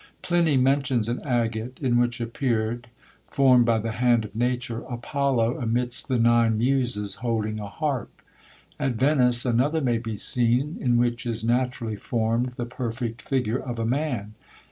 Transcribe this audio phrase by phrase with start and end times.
[0.23, 2.87] Pliny mentions an agate, in which appeared,
[3.27, 8.09] formed by the hand of nature, Apollo amidst the Nine Muses holding a harp.
[8.79, 13.77] At Venice another may be seen, in which is naturally formed the perfect figure of
[13.77, 14.33] a man.